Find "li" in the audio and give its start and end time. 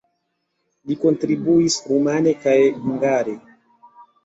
0.91-0.97